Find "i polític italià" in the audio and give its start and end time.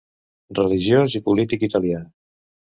1.21-2.03